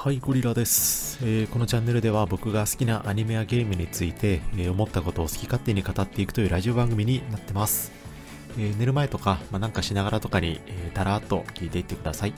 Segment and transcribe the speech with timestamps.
[0.00, 7.90] はい、ゴリラです、えー、このチャンネルでは僕が好きなアニメやゲームについて、えー、思ったことを好き勝手に語っていくというラジオ番組になってます。
[8.56, 12.34] えー、寝る前とか、まあ、なんかしながらとかに、えー、だらーっと聞いていってください。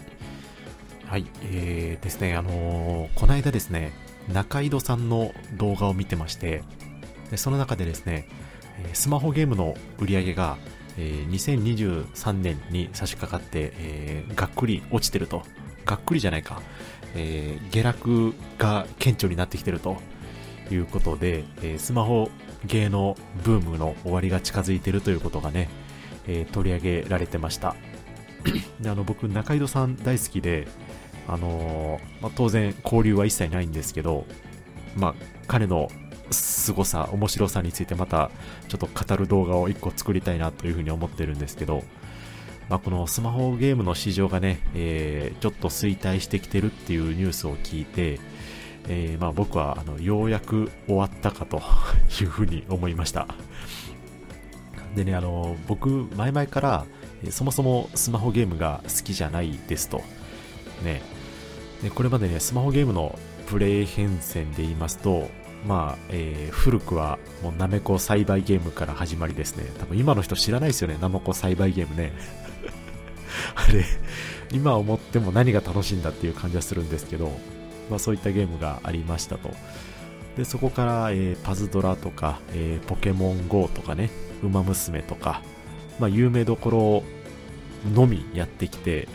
[1.04, 3.92] はい、えー、ですね、あのー、この間ですね、
[4.32, 6.62] 中井戸さんの動画を見てまして、
[7.30, 8.26] でその中でですね、
[8.94, 10.56] スマホゲームの売り上げが、
[10.96, 15.42] え、2023年に差し掛かって、え、がっくり落ちてると。
[15.84, 16.62] がっくりじゃないか。
[17.14, 19.96] えー、下落が顕著になってきてると
[20.70, 22.30] いうことで、えー、スマホ
[22.64, 25.68] ゲーのブームの終わりが近づいてるということがね、
[26.26, 27.74] えー、取り上げられてました。
[28.80, 30.66] であの僕中井戸さん大好きで、
[31.28, 34.24] あのまあ、当然交流は一切ないんですけど、
[34.96, 35.14] まあ、
[35.46, 35.90] 彼の
[36.30, 38.30] 凄さ面白さについてまた
[38.68, 41.82] ちょっと語る動画を1個作りたいなというふうに思ってるんですけど
[42.70, 48.20] まあ、このスマホゲームの市場がね、えー、ちょっと衰退してきてるっていうニュースを聞いて、
[48.88, 51.60] えー、まあ僕はあのようやく終わったかと
[52.22, 53.26] いうふうに思いました。
[54.94, 56.86] でね、あの僕、前々から、
[57.30, 60.02] そもそもスマホゲームが好きじゃないですと。
[60.84, 61.02] ね、
[61.82, 65.28] でこれまでね、スマホゲームのプレイ変遷で言いますと、
[65.66, 69.64] まあ、えー、古くはもうナメコ栽培ゲームから始まりですね。
[69.80, 72.12] 多分今の人知らないですよね、ナメコ栽培ゲームね。
[73.54, 73.84] あれ、
[74.52, 77.32] 今思っても何が楽しいんだっていう感じはするんですけど、
[77.88, 79.50] まあ、そういったゲームがありましたと。
[80.36, 84.10] でそこから、えー、パズドラとか、えー、ポケモン GO とかね、
[84.42, 85.42] ウマ娘とか、
[85.98, 87.02] まあ、有名どころ
[87.92, 89.08] のみやってきて、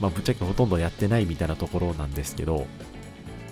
[0.00, 2.66] まあ、ぶっちゃけほとんどやってないみたいなところなんですけど、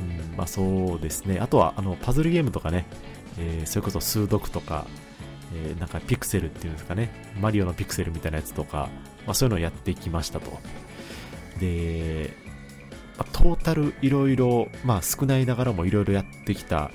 [0.00, 2.86] うんまあ、そうですね、あとはあのパズルゲームとかね、
[3.39, 4.86] えー、それこそ数読とか、
[5.55, 8.89] えー、なんかピクセルっていうんですかね、マリオのピクセルみたいなやつとか、
[9.31, 10.59] まあ、そういうのをやってきましたと。
[11.61, 12.34] で、
[13.17, 16.91] まあ、トータルいろいろ、まあ少ないながらもいろいろやってきた、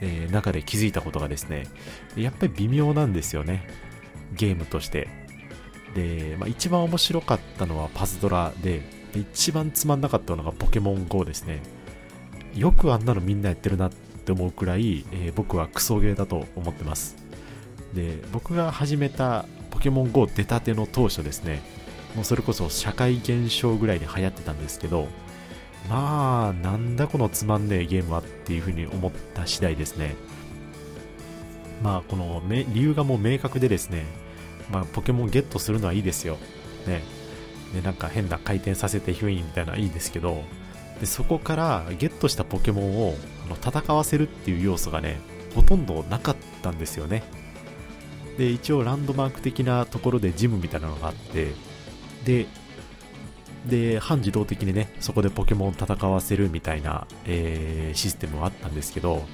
[0.00, 1.68] えー、中で気づいたことがですね、
[2.16, 3.68] やっぱり微妙なんですよね。
[4.34, 5.06] ゲームとして。
[5.94, 8.82] で、まあ、一番面白かったのはパズドラで、
[9.12, 11.62] で一番つまんなかったのがポケモン GO ですね。
[12.56, 17.14] よくあんなのみんなやってるなって思うくらい、えー、僕はクソゲーだと思ってます。
[17.94, 19.46] で、僕が始めた
[19.78, 21.62] ポケモン GO 出たての当初ですね、
[22.16, 25.06] もうそれこそ社会現象ぐらいに流行ってたんですけど、
[25.88, 30.16] まあ、なんだこのつまんねえゲームはっていうふうに思った次第ですね。
[31.80, 34.04] まあ、この理由がもう明確でですね、
[34.68, 36.38] まあ、ポケモンゲットするのはいいですよ。
[36.88, 37.04] ね。
[37.72, 40.42] で、なんか変な回転させてヒュインみたいなのはいいですけど、
[40.98, 43.14] でそこからゲットしたポケモンを
[43.46, 45.20] あの戦わせるっていう要素がね、
[45.54, 47.22] ほとんどなかったんですよね。
[48.38, 51.52] で一応ランドマーク的なところでジムみたいなのがあって
[52.24, 52.46] で
[53.66, 59.26] で半自動的にねそこでポケモンを戦わせるみたいな、えー、システムはあったんですけど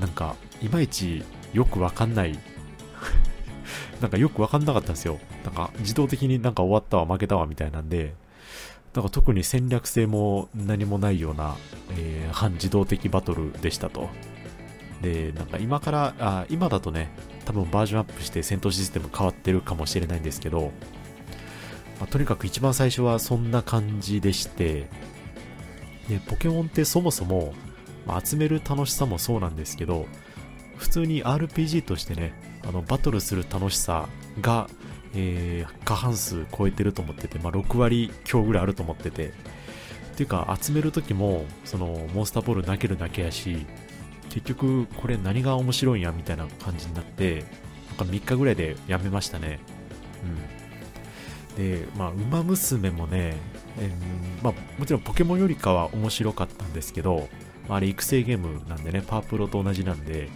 [0.00, 2.38] なんかいまいちよくわかんない。
[4.00, 5.20] なんかよくわかんなかったんですよ。
[5.44, 8.14] なんか自動的になんか終わったわ負けたわみたいなんで
[8.94, 11.56] なんか特に戦略性も何もないような、
[11.96, 14.10] えー、半自動的バトルでしたと。
[15.00, 17.10] で、なんか今から、あ今だとね、
[17.44, 20.72] 多分バージョンアップして戦闘システム変わってるかもしれないんですけど、
[22.00, 24.88] まあ、とにかく一番最初はそんな感じでして、
[26.08, 27.54] でポケモンってそもそも、
[28.06, 30.06] まあ、集める楽しさもそうなんですけど、
[30.76, 32.32] 普通に RPG としてね、
[32.66, 34.08] あのバトルする楽しさ
[34.40, 34.68] が、
[35.14, 39.32] えー、過半数超えてると思ってて、まあ、6割強ぐらいあると思ってて、
[40.12, 43.66] っていうか集める時もそのモンスターボール投げるだけやし
[44.32, 47.44] 結局これ何が面白いんやみたいな感じになって
[47.88, 49.60] なんか3日ぐらいでやめましたね。
[51.54, 51.62] うん。
[51.62, 53.36] でまあ馬娘もね、
[53.78, 57.28] えー、まあ、もちろんポケモンよりかは面白かったんですけど、
[57.68, 60.30] まあ、あれ育成ゲームなんでねパワープロと同じなんで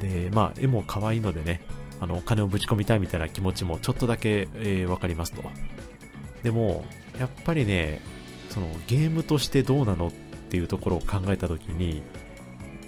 [0.00, 1.62] でまあ絵も可愛いのでね
[1.98, 5.42] あのお金をぶち込みたいみたいな気持ちもちょっとだけ、えー、分かりますと。
[6.42, 6.84] でも
[7.18, 8.02] やっぱりね
[8.50, 10.12] そのゲームとしてどうなのっ
[10.50, 12.02] ていうところを考えた時に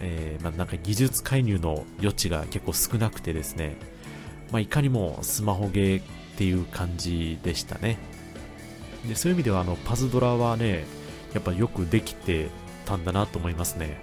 [0.06, 3.76] えー、まあ、なんか技術介入の余地が結構少なくてですね、
[4.52, 6.04] まあ、いかにもスマホゲーっ
[6.36, 7.96] ていう感じでしたね。
[9.08, 10.84] でそういう意味ではあのパズドラはね、
[11.32, 12.48] やっぱよくできて
[12.84, 13.96] たんだなと思いますね。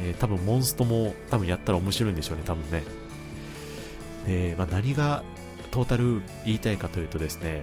[0.00, 2.82] えー、多分モンストも多分やったら面白いんでしょうね、多分ね。
[4.26, 5.22] で、まあ、何が
[5.70, 7.62] トータル言いたいかというとですね、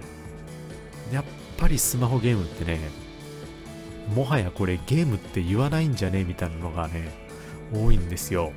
[1.12, 1.24] やっ
[1.58, 2.80] ぱりスマホゲームってね、
[4.14, 7.23] もはやこれゲームって言わないんじゃねみたいなのがね、
[7.72, 8.52] 多いんですよ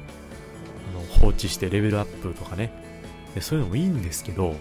[0.92, 2.72] あの放置してレベルアップとかね
[3.36, 4.56] でそういうのもいいんですけど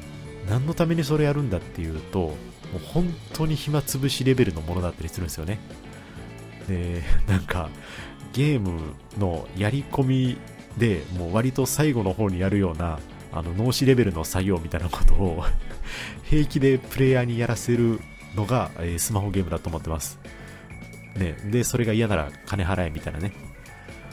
[0.48, 2.34] 何のためにそれやるんだっていうとも
[2.76, 5.58] う本当に暇つぶしレベルのものだったりするんですよね
[6.68, 7.70] で、 なんか、
[8.32, 10.38] ゲームのやり込み
[10.76, 12.98] でもう割と最後の方にやるような
[13.32, 15.44] あの脳死レベルの作業みたいなことを
[16.24, 17.98] 平気でプレイヤーにやらせる
[18.34, 20.18] のが、えー、スマホゲームだと思ってます。
[21.16, 23.32] ね、で、それが嫌なら金払えみたいなね。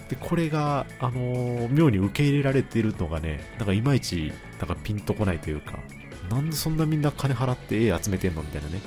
[0.10, 5.80] で、これが、あのー、妙に受け入れられているのがね、なんかいまいち、なんかピンとこないというか、
[6.30, 8.80] なんでそんなみんな金払って絵集めてんのみたいなね。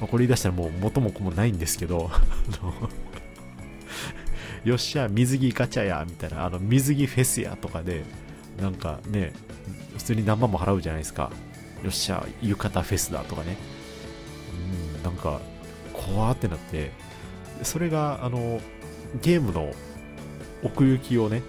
[0.00, 2.10] まあ、これ言い出したらもう元も子もないんですけど、
[4.64, 8.04] よっしゃ、水着ガチャや、みたいな、あの、水着フェスやとかで、
[8.60, 9.32] なんかね、
[9.96, 11.30] 普通に何万も払うじゃないですか。
[11.82, 13.56] よっしゃ、浴衣フェスだとかね。
[14.96, 15.40] うん、なんか、
[15.92, 16.92] 怖ってなって、
[17.62, 18.60] それが、あの、
[19.22, 19.72] ゲームの
[20.62, 21.42] 奥行きをね、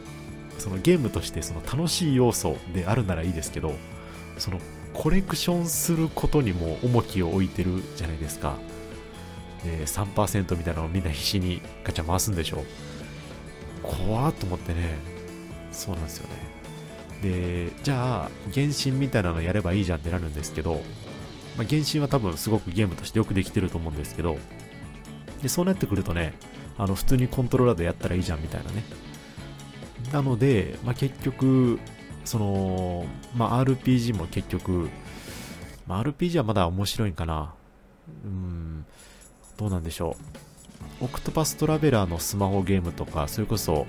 [0.57, 3.73] そのゲームとしてその楽しい要素であるならいいですけど、
[4.38, 4.59] その
[4.94, 8.57] コレクションすることにも重きを置いてるじゃないですか。
[9.63, 12.63] で、3%みたいなのをみんな必死にガチャ回すんでしょ。
[13.83, 14.95] 怖っと思ってね、
[15.71, 16.50] そうなんですよね。
[17.21, 20.81] で、じゃあ、原神みたいなのやればいいじゃんってなるんですけど、
[21.57, 24.38] まあ、原神は多分すごくゲームとしてよくできてると思うんですけど、
[25.41, 26.33] で、そうなってくるとね、
[26.80, 28.84] あの、普通にコントローラーでやったらいいじゃんみたいなね。
[30.14, 31.78] なので、まあ、結局、
[32.24, 33.06] その、
[33.36, 34.90] まあ、RPG も結局、
[35.86, 37.54] まあ、RPG はまだ面白いんかな。
[38.24, 38.86] うん、
[39.58, 40.16] どうなんでしょ
[41.02, 41.06] う。
[41.06, 43.86] オクトパストラベラーのスマホゲームとか、それこそ、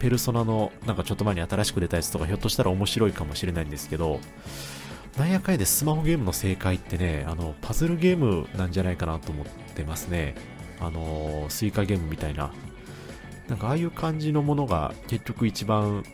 [0.00, 4.20] ペルソナのなんかちょっと前に新しく出たやつとかひょっとしたら面白いかもしれないんですけど、
[5.16, 10.34] なんやかんやでスマホゲームの正解ってね、あの、パズルゲームなんじゃないかなと思ってますね。
[10.80, 12.52] あの、スイカゲームみたいな。
[13.48, 16.04] なんかああいう感じのものが結局一番、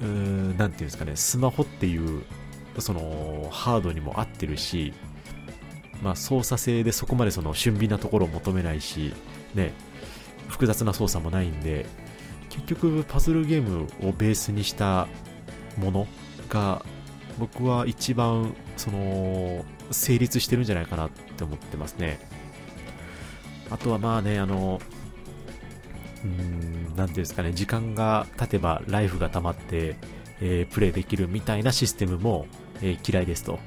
[0.00, 2.22] うーん、なんていうんですかね、スマホっていう、
[2.78, 4.92] その、ハードにも合ってるし、
[6.02, 9.14] まあ操作性でそこまでその俊敏なところを求めないし、
[9.54, 9.72] ね、
[10.48, 11.86] 複雑な操作もないんで、
[12.50, 15.08] 結局パズルゲームをベースにした
[15.78, 16.06] もの
[16.48, 16.82] が
[17.38, 22.18] 僕は一番その成立してるんじゃないかなって思ってますね
[23.70, 24.80] あとはまあねあの
[26.24, 29.96] うーんていうんですかね時間が経てばライフが溜まって、
[30.40, 32.46] えー、プレイできるみたいなシステムも、
[32.80, 33.58] えー、嫌いですと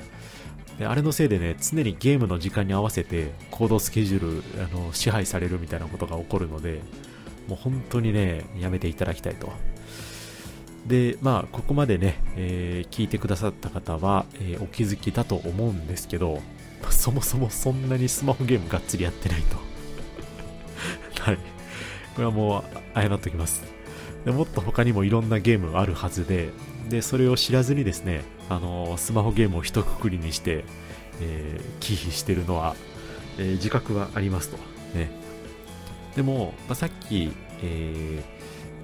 [0.78, 6.81] であれのせいでね常にゲームの時間に合わせて行動スケジュールあの支配されるみたいなことが起こるので
[7.50, 9.52] もう本当にね、やめていただきたいと。
[10.86, 16.42] で、まあ、ここまでね、えー、聞いてくださった方は、えー、お気づきだと思うんですけど、
[16.92, 19.57] そもそもそんなにスマホゲームがっつりやってないと。
[22.19, 23.63] これはもう、謝っときます。
[24.25, 26.50] でもっと他にもいろんなゲームあるはずで、
[26.89, 30.66] で、それを知らずにですね、あの、スマホゲームを一括りにして、
[31.21, 32.75] えー、忌避してるのは、
[33.38, 34.57] えー、自覚はありますと。
[34.98, 35.10] ね。
[36.18, 37.31] でも、まあ、さっき、
[37.63, 38.21] え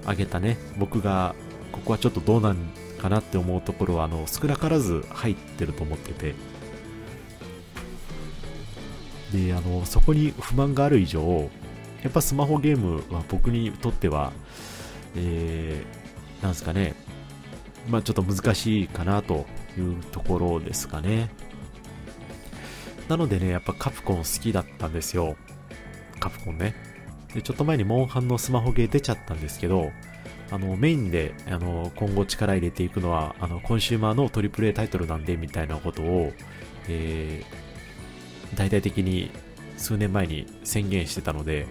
[0.04, 1.34] 挙げたね、僕が、
[1.72, 2.56] ここはちょっとどうなん
[2.98, 6.34] かなって思うところは、あの、少なからず入ってると思ってて、
[9.30, 11.50] で、あの、そこに不満がある以上、
[12.06, 14.32] やっぱスマホゲームは僕にとっては、
[15.16, 16.94] えー、なんすかね、
[17.88, 19.44] まあちょっと難しいかなと
[19.76, 21.30] いうところですかね。
[23.08, 25.34] なのでね、やっぱカプコン好きだったんですよ。
[26.20, 26.76] カプコンね。
[27.34, 29.90] で、ちょっと前にモンハンのスマホゲー出ちゃったんですけど、
[30.52, 36.32] あの、メインで、あの、今後力入れていくのは、あの、コンシューマーのトリプル A タイトルなんで、みたいなことを、
[36.88, 39.32] えー、大々的に
[39.76, 41.66] 数年前に宣言してたので、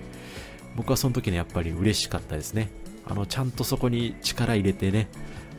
[0.75, 2.69] 僕はその時ね、やっぱり嬉しかったですね。
[3.05, 5.07] あの、ちゃんとそこに力入れてね、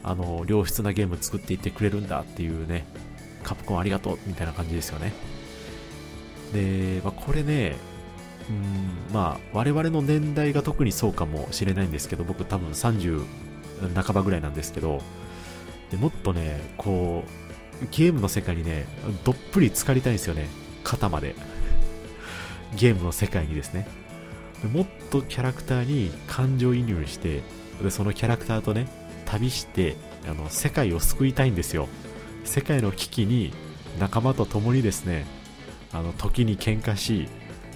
[0.02, 2.85] あの、良質なゲーム作っていってくれるんだっていうね、
[3.42, 5.12] カプコンありがとうみたいな感じですよね。
[6.52, 7.76] で、まあ、これね、
[8.49, 13.25] うんまあ我々の年代が特にそうかもしれないんですけど僕多分30
[13.94, 15.00] 半ばぐらいなんですけど
[15.90, 17.25] でもっとねこ
[17.82, 18.87] うゲームの世界にね
[19.25, 20.49] どっぷり浸かりたいんですよね
[20.85, 21.35] 肩まで
[22.76, 23.87] ゲームの世界にですね
[24.66, 27.42] もっとキャラクターに感情移入して
[27.82, 28.87] でそのキャラクターとね
[29.25, 29.96] 旅して
[30.28, 31.88] あの世界を救いたいんですよ。
[32.44, 33.52] 世界の危機に
[33.99, 35.26] 仲間と共にですね
[35.92, 37.28] あの時に喧嘩し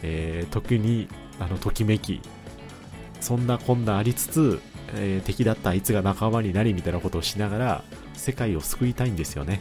[0.02, 2.20] えー、時にあのときめき。
[3.20, 4.62] そんなこんなありつつ、
[4.94, 9.60] えー、敵だったあいつが仲間になりみたいなことをしながら世界を救いたいんですよね。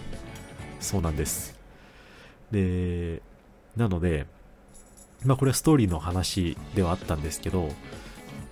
[0.79, 1.59] そうなんです。
[2.51, 3.21] で
[3.75, 4.27] なので
[5.25, 7.69] まあこれはストーリーの話ではあったんですけど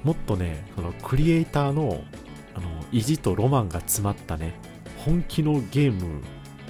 [0.03, 2.03] もっとねそのクリエイターの
[2.55, 4.53] あの意地とロマンが詰まったね
[5.05, 6.21] 本気のゲーム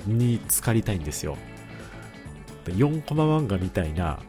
[0.05, 1.37] に浸かりたいんですよ
[2.65, 4.19] 4コマ漫画みたいな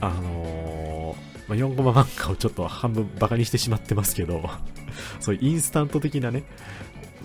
[0.00, 1.14] あの
[1.48, 4.48] まあ、4コマ漫画をちょっと半分バカにしてしまってますけど、
[5.18, 6.44] そういうインスタント的なね、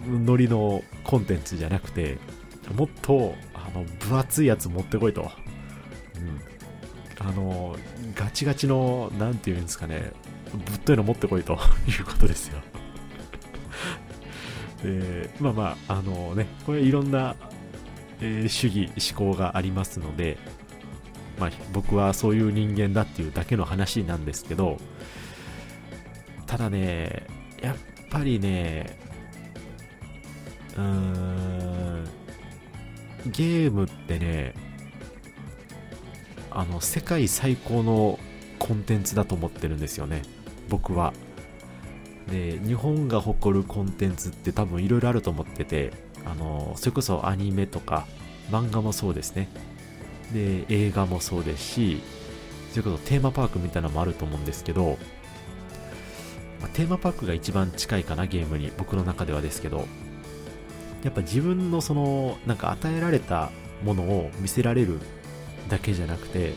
[0.08, 2.18] ノリのコンテンツじゃなくて、
[2.76, 5.30] もっと、あの、分厚いやつ持ってこいと。
[6.16, 6.42] うん。
[7.20, 7.76] あの、
[8.16, 10.12] ガチガチの、なんていうんですかね、
[10.52, 11.54] ぶっといの持ってこいと
[11.88, 12.60] いうことですよ。
[14.84, 17.36] で、まあまあ、あのね、これいろんな、
[18.22, 20.38] えー、主義、思考がありますので、
[21.40, 24.78] まあ、僕はそういう人間だっていうだけの話なんですけど、
[26.46, 27.26] ただね、
[27.62, 27.76] やっ
[28.10, 29.00] ぱりね、
[30.76, 32.04] うーん、
[33.28, 34.54] ゲームってね、
[36.56, 38.20] あの、世界最高の
[38.60, 40.22] コンテンツだと思ってるんですよね、
[40.70, 41.14] 僕は。
[42.30, 45.92] で、日本が誇るコンテンツって多分いろいろあると思ってて、
[46.26, 48.08] あの、それこそアニメとか
[48.50, 49.50] 漫画もそうですね。
[50.32, 52.02] で、映画もそうですし、
[52.72, 54.98] それこそテーマパークみたいなのもあると思うんですけど、
[56.62, 58.72] まあ、テーマパークが一番近いかな、ゲームに。
[58.78, 59.86] 僕の中ではですけど、
[61.04, 63.52] やっぱ自分のその、なんか与えられた
[63.84, 65.00] ものを見せられる
[65.70, 66.54] だけじゃなくて、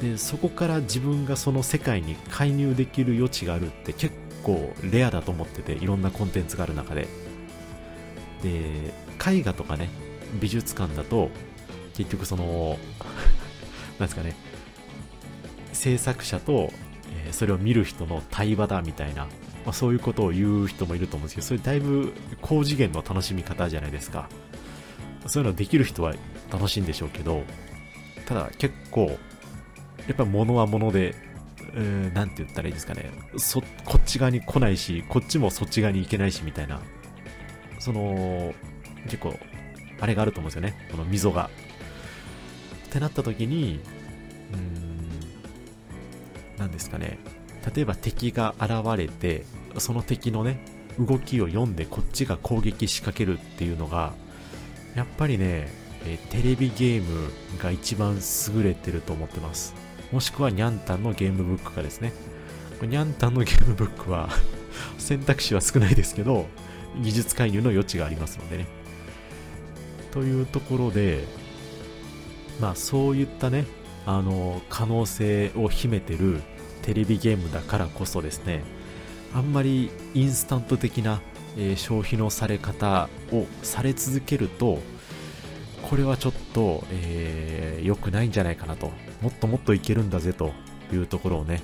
[0.00, 7.08] で、そこから自分がその世界に介入できる余地があるって結構レアだと思ってて、いろんなコンテンツがある中で。
[8.42, 8.94] で、
[9.26, 9.90] 絵画とかね、
[10.40, 11.30] 美術館だと、
[11.94, 12.78] 結局その、
[13.98, 14.36] なんですかね、
[15.72, 16.72] 制作者と、
[17.26, 19.24] え、それを見る人の対話だみたいな、
[19.64, 24.28] まあ、そういうことを言う人もいると思うんですけど、それだいぶ高次元の楽しみ方じゃないですか。
[25.26, 26.14] そういうのできる人は
[26.50, 27.42] 楽しいんでしょうけど、
[28.28, 29.18] ただ結構、
[30.06, 31.14] やっぱ物は物で、
[31.74, 36.82] えー、なんて言ったらいいですかね、そ、こっち側に来ないし、こっちもそっち側に行けないしみたいな、
[37.78, 38.52] その、
[39.04, 39.34] 結構、
[39.98, 41.48] あれがあると思うんですよね、この溝が。
[42.88, 43.80] ってなった時に、
[44.52, 45.08] うーん、
[46.58, 47.18] 何ですかね、
[47.74, 49.46] 例えば敵が現れて、
[49.78, 50.60] その敵のね、
[50.98, 54.12] 動きを読んでこっちが攻撃仕掛けるっていうのが、
[54.94, 58.18] やっぱりね、えテレビゲームが一番
[58.56, 59.74] 優れてると思ってます。
[60.12, 62.12] もしくはニャンタンのゲームブックかですね。
[62.82, 64.30] ニャンタンのゲームブックは
[64.98, 66.46] 選択肢は少ないですけど、
[67.02, 68.66] 技術介入の余地がありますのでね。
[70.12, 71.24] というところで、
[72.60, 73.66] まあそういったね、
[74.06, 76.40] あの、可能性を秘めてる
[76.82, 78.62] テレビゲームだからこそですね、
[79.34, 81.20] あんまりインスタント的な、
[81.56, 84.78] えー、消費のされ方をされ続けると、
[85.88, 88.90] これはちょっと、えー、良くないんじゃないかなと。
[89.22, 90.52] もっともっといけるんだぜと
[90.92, 91.62] いうところをね、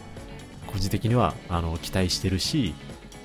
[0.66, 2.74] 個人的にはあの期待してるし、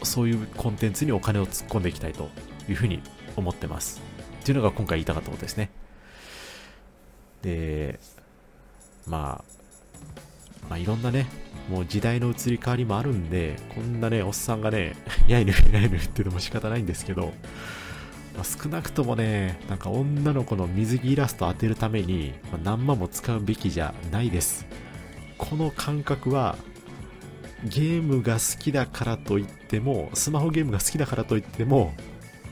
[0.04, 2.30] そういうコンテンツにお金を突っ込んでいきたいと
[2.68, 3.02] いうふうに
[3.38, 4.02] 思ってます。
[4.42, 5.72] っていうのが今回言いたかったことですね。
[7.44, 8.00] で、
[9.08, 11.28] まあ、まあいろんなね、
[11.70, 14.96] もう時代の移り変わりもあるんで、こんなね、おっさんがね、
[15.30, 17.32] やいぬやいぬ言ってるのも仕方ないんですけど、
[18.40, 24.66] まあ、少なくともね、なんか女の子の水着イラスト当てるために、ま、何万も使うべきじゃないです。
[25.38, 26.56] この感覚は、
[27.66, 31.94] ゲームが好きだからといっても、スマホゲームが好きだからといっても、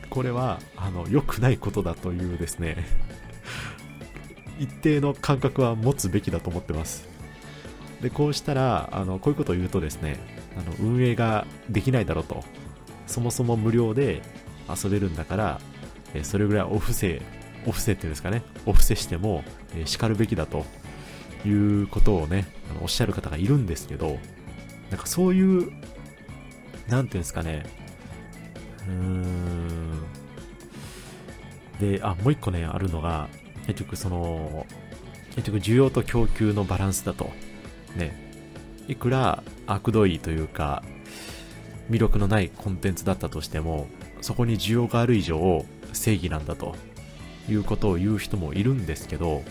[0.10, 2.86] これは、あの、良くないことだというですね、
[4.60, 7.08] 一定の感覚は持つべきだと思ってます。
[8.02, 10.18] で、こうしたら、あの、こういうことを言うとですね、
[10.58, 12.44] あの、運営ができないだろうと。
[13.06, 14.22] そもそも無料で
[14.68, 15.62] 遊べるんだから、
[16.14, 17.22] えそれぐらいお布施、
[17.66, 19.44] お布施っていうんですかね、お布施しても、
[19.76, 20.66] えー、叱るべきだと
[21.46, 24.20] いうことをね、あのおっしゃる方がいるんですけど、
[24.90, 25.72] なんかそういう、
[26.88, 27.66] なんていうんですかね、
[28.88, 30.04] うーん、
[31.80, 33.30] で、あ、もう一個ね、あるのが、
[33.66, 34.66] 結局その、
[35.36, 37.32] 結局需要と供給のバランスだと。
[37.96, 38.26] ね。
[38.88, 40.84] いくら悪どいというか、
[41.90, 43.88] 魅力のないコンテンツだったとしても、
[44.22, 45.66] そこに需要がある以上、
[45.98, 46.76] 正義なんだと。
[47.50, 49.44] いうことを言う人もいるんですけど、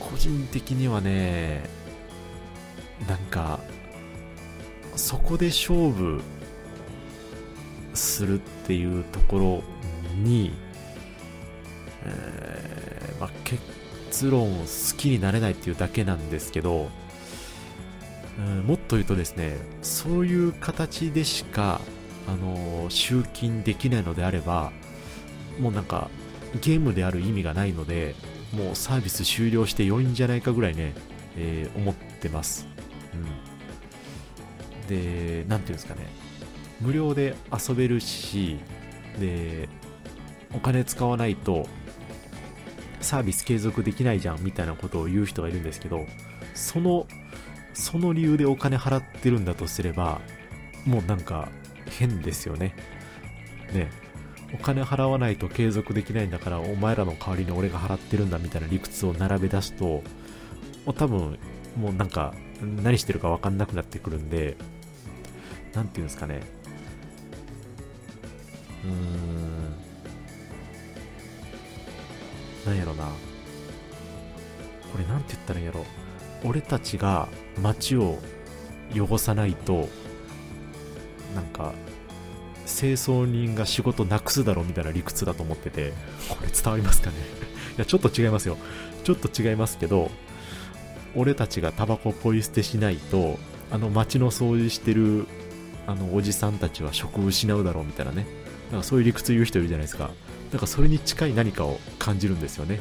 [0.00, 1.68] 個人的にはね、
[3.08, 3.60] なんか、
[4.96, 6.22] そこで勝負
[7.92, 9.62] するっていうところ
[10.22, 10.52] に、
[12.04, 16.88] えーまあ、結論を好きになれないっていうだけなんですけど、
[18.38, 21.80] うん、もっと言うとですね、そういう形でしか、
[22.26, 24.72] あの、集金できないのであれば、
[25.58, 26.10] もうなんか、
[26.60, 28.14] ゲームである意味がないので、
[28.52, 30.94] もうサービス終了して良いんじゃないかぐらいね、
[31.36, 32.66] えー、思ってます。
[33.14, 33.16] う
[34.84, 34.88] ん。
[34.88, 36.06] で、なんていうんですかね、
[36.80, 38.58] 無料で遊べるし、
[39.18, 39.68] で、
[40.54, 41.66] お金使わないと
[43.00, 46.06] サービス継続できないじゃんみたいなことを言う人がいるんですけど、
[46.54, 47.06] その
[47.74, 50.20] その理由でお金払ってるんだとすれば、
[50.86, 51.48] もうなんか
[51.98, 52.74] 変ですよね。
[53.72, 53.90] ね。
[54.52, 60.02] お金払わないと継続できないんだから、お前らの代わりに俺が払ってるんだみたいな理屈を並べ出すと、
[60.86, 61.38] 多分、
[61.76, 64.56] もうなんか、何してるか分かんなくなってくるんで、
[65.74, 66.40] なんていうんですかね。
[68.84, 69.74] うーん。
[72.66, 73.06] なんやろな。
[74.92, 75.84] これなんて言ったらいいやろ。
[76.44, 77.28] 俺たちが
[77.60, 78.18] 街を
[78.94, 79.88] 汚さないと、
[81.34, 81.72] なんか、
[82.66, 85.92] 清掃人が仕事なくすだろうみたいな理屈だと思ってて、
[86.28, 87.16] これ伝わりますかね？
[87.76, 88.56] いや、ちょっと違いますよ。
[89.04, 90.10] ちょっと違いますけど、
[91.14, 93.38] 俺たちがタバコポイ捨てしないと、
[93.70, 95.26] あの街の掃除してる、
[95.86, 98.26] あのおじさんたちは職を失うだろうみたいなね。
[98.72, 100.10] なんかそういう理屈言う人いるじゃないですか。
[100.50, 102.80] なんかそれに近い何かを感じるんですよね。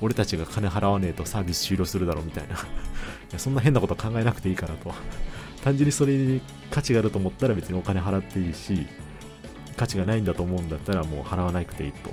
[0.00, 2.56] 俺たちが金払わねえとサービス終了するだろうみたいな。
[2.56, 2.58] い
[3.32, 4.92] やそんな変なこと考えなくていいからと。
[5.64, 6.40] 単純にそれに
[6.70, 8.86] 価値があると思ったら別にお金払っていいし、
[9.76, 12.10] 価値がないんだと思うんだったらもう払わなくていいと。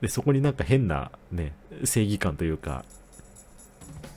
[0.00, 1.52] で、そこになんか変なね、
[1.84, 2.84] 正義感というか、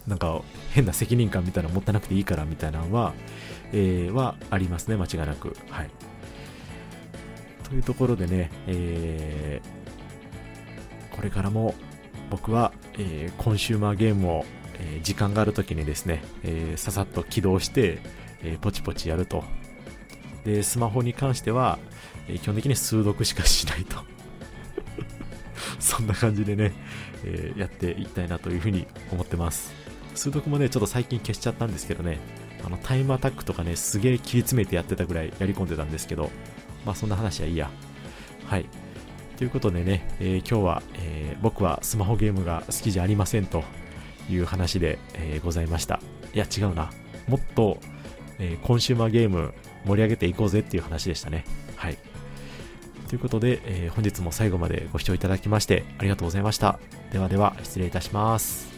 [0.08, 3.14] なんか変な責任感みたいなの持たなくていいからみたいなのは、
[3.72, 5.56] えー、はありますね、間違いなく。
[5.70, 5.90] はい。
[7.64, 11.74] というところでね、えー、これからも
[12.30, 14.46] 僕は、えー、コンシューマーゲームを、
[14.80, 18.00] え、時間がある時にですね、え、ささっと起動して、
[18.44, 19.44] え、ポチポチやると。
[20.44, 21.80] で、スマホに関しては、
[22.28, 23.98] え、基本的に数読しかしないと。
[25.80, 26.74] そんな感じでね、
[27.24, 29.74] え、やっていきたいなというふうに思ってます。
[30.16, 32.20] 数読もね、ちょっと最近消しちゃったんですけどね、
[32.66, 36.32] あのタイムアタックとかね、すげえ切り詰めてやってたぐらいやり込んでたんですけど、
[36.86, 37.70] まあそんな話はいいや。
[38.46, 38.66] はい。
[39.38, 43.64] ということでね、えー、今日は、えー、僕はスマホゲームが好きじゃありませんと
[44.30, 46.00] いう話で、えー、ございました。
[46.34, 46.92] いや、違うな。
[47.28, 47.80] もっと、
[48.40, 49.54] えコンシューマーゲーム
[49.86, 51.46] 盛り上げていこうぜっていう話でしたね。
[51.76, 51.98] はい。
[53.08, 56.80] ということで、え本日も最後までご視聴いただきましてありがとうございました。
[57.12, 58.73] ではでは、失礼いたします。